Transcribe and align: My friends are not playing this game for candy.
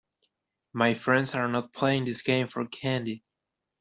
My 0.73 0.95
friends 0.95 1.35
are 1.35 1.47
not 1.47 1.73
playing 1.73 2.05
this 2.05 2.23
game 2.23 2.47
for 2.47 2.65
candy. 2.65 3.23